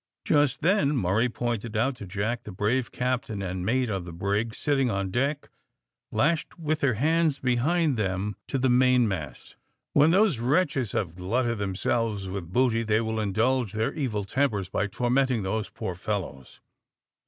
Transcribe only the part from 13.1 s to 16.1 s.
indulge their evil tempers by tormenting those poor